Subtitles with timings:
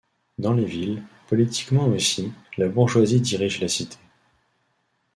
[0.39, 3.97] Dans les villes, politiquement aussi, la bourgeoisie dirige la cité.